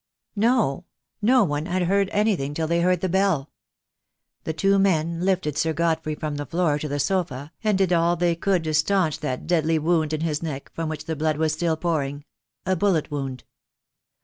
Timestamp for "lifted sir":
5.23-5.73